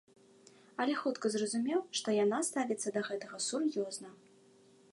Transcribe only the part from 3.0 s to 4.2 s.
гэтага сур'ёзна.